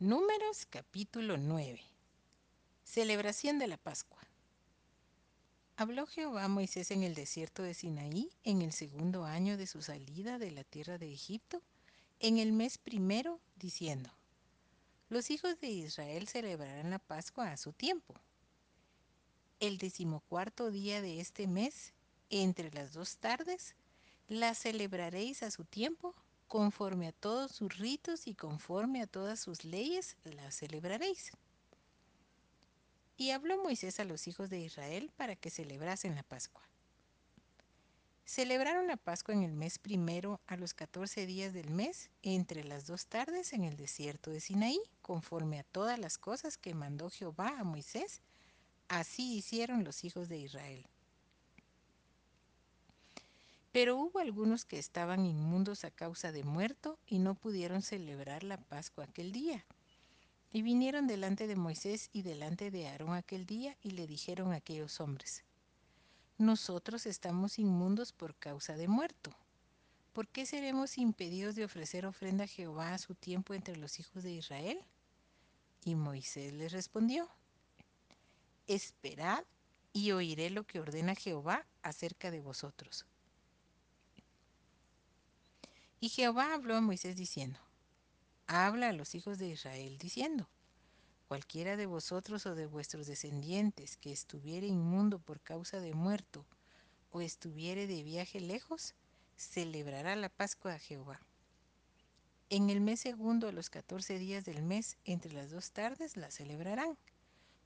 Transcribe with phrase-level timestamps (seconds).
[0.00, 1.80] Números capítulo 9.
[2.84, 4.20] Celebración de la Pascua.
[5.76, 9.82] Habló Jehová a Moisés en el desierto de Sinaí en el segundo año de su
[9.82, 11.64] salida de la tierra de Egipto,
[12.20, 14.08] en el mes primero, diciendo,
[15.08, 18.14] Los hijos de Israel celebrarán la Pascua a su tiempo.
[19.58, 21.92] El decimocuarto día de este mes,
[22.30, 23.74] entre las dos tardes,
[24.28, 26.14] la celebraréis a su tiempo
[26.48, 31.30] conforme a todos sus ritos y conforme a todas sus leyes la celebraréis.
[33.16, 36.62] Y habló Moisés a los hijos de Israel para que celebrasen la Pascua.
[38.24, 42.86] Celebraron la Pascua en el mes primero a los catorce días del mes, entre las
[42.86, 47.54] dos tardes en el desierto de Sinaí, conforme a todas las cosas que mandó Jehová
[47.58, 48.20] a Moisés,
[48.88, 50.86] así hicieron los hijos de Israel.
[53.78, 58.56] Pero hubo algunos que estaban inmundos a causa de muerto y no pudieron celebrar la
[58.56, 59.64] Pascua aquel día.
[60.50, 64.56] Y vinieron delante de Moisés y delante de Aarón aquel día y le dijeron a
[64.56, 65.44] aquellos hombres,
[66.38, 69.32] Nosotros estamos inmundos por causa de muerto.
[70.12, 74.24] ¿Por qué seremos impedidos de ofrecer ofrenda a Jehová a su tiempo entre los hijos
[74.24, 74.80] de Israel?
[75.84, 77.28] Y Moisés les respondió,
[78.66, 79.44] Esperad
[79.92, 83.06] y oiré lo que ordena Jehová acerca de vosotros.
[86.00, 87.58] Y Jehová habló a Moisés diciendo,
[88.46, 90.48] Habla a los hijos de Israel diciendo,
[91.26, 96.46] Cualquiera de vosotros o de vuestros descendientes que estuviere inmundo por causa de muerto,
[97.10, 98.94] o estuviere de viaje lejos,
[99.36, 101.20] celebrará la Pascua a Jehová.
[102.48, 106.30] En el mes segundo, a los catorce días del mes, entre las dos tardes, la
[106.30, 106.96] celebrarán.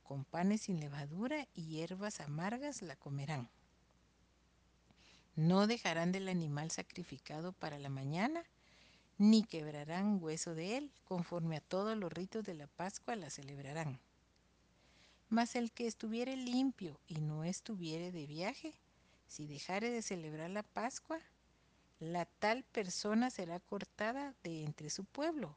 [0.03, 3.49] Con panes sin levadura y hierbas amargas la comerán.
[5.35, 8.45] No dejarán del animal sacrificado para la mañana,
[9.17, 13.99] ni quebrarán hueso de él, conforme a todos los ritos de la Pascua la celebrarán.
[15.31, 18.75] Mas el que estuviere limpio y no estuviere de viaje,
[19.27, 21.19] si dejare de celebrar la Pascua,
[22.01, 25.57] la tal persona será cortada de entre su pueblo,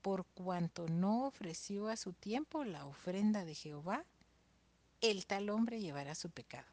[0.00, 4.04] por cuanto no ofreció a su tiempo la ofrenda de Jehová,
[5.00, 6.68] el tal hombre llevará su pecado.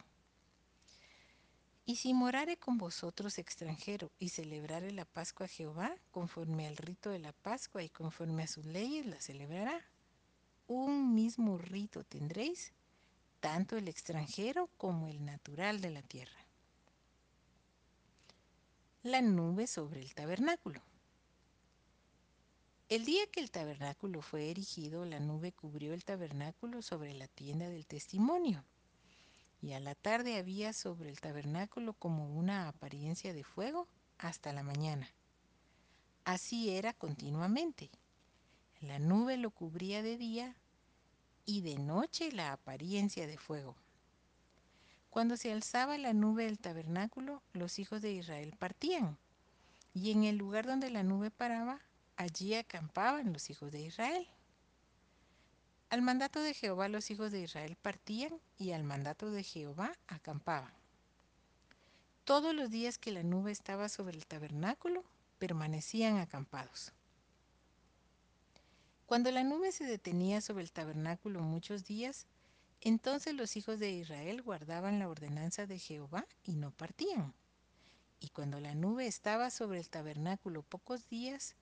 [1.91, 7.09] Y si morare con vosotros extranjero y celebrare la Pascua a Jehová, conforme al rito
[7.09, 9.77] de la Pascua y conforme a sus leyes, la celebrará.
[10.67, 12.71] Un mismo rito tendréis,
[13.41, 16.45] tanto el extranjero como el natural de la tierra.
[19.03, 20.81] La nube sobre el tabernáculo.
[22.87, 27.67] El día que el tabernáculo fue erigido, la nube cubrió el tabernáculo sobre la tienda
[27.67, 28.63] del testimonio
[29.61, 34.63] y a la tarde había sobre el tabernáculo como una apariencia de fuego hasta la
[34.63, 35.07] mañana.
[36.25, 37.89] Así era continuamente.
[38.79, 40.55] La nube lo cubría de día
[41.45, 43.75] y de noche la apariencia de fuego.
[45.09, 49.17] Cuando se alzaba la nube del tabernáculo, los hijos de Israel partían,
[49.93, 51.81] y en el lugar donde la nube paraba,
[52.15, 54.27] allí acampaban los hijos de Israel.
[55.91, 60.71] Al mandato de Jehová los hijos de Israel partían y al mandato de Jehová acampaban.
[62.23, 65.03] Todos los días que la nube estaba sobre el tabernáculo,
[65.37, 66.93] permanecían acampados.
[69.05, 72.25] Cuando la nube se detenía sobre el tabernáculo muchos días,
[72.79, 77.33] entonces los hijos de Israel guardaban la ordenanza de Jehová y no partían.
[78.21, 81.57] Y cuando la nube estaba sobre el tabernáculo pocos días,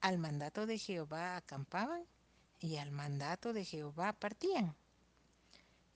[0.00, 2.04] al mandato de Jehová acampaban
[2.62, 4.74] y al mandato de Jehová partían.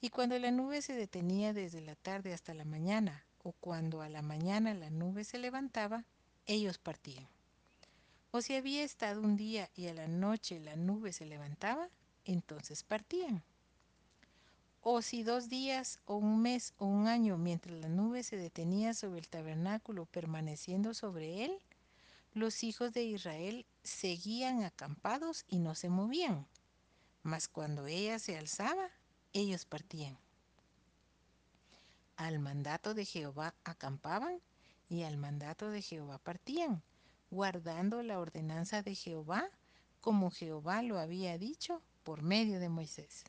[0.01, 4.09] Y cuando la nube se detenía desde la tarde hasta la mañana, o cuando a
[4.09, 6.05] la mañana la nube se levantaba,
[6.45, 7.29] ellos partían.
[8.33, 11.89] O si había estado un día y a la noche la nube se levantaba,
[12.25, 13.43] entonces partían.
[14.83, 18.93] O si dos días o un mes o un año mientras la nube se detenía
[18.93, 21.59] sobre el tabernáculo permaneciendo sobre él,
[22.35, 26.47] los hijos de Israel seguían acampados y no se movían
[27.27, 28.89] mas cuando ella se alzaba,
[29.33, 30.17] ellos partían.
[32.17, 34.41] Al mandato de Jehová acampaban
[34.89, 36.85] y al mandato de Jehová partían,
[37.31, 39.51] guardando la ordenanza de Jehová
[40.01, 43.25] como Jehová lo había dicho por medio de Moisés.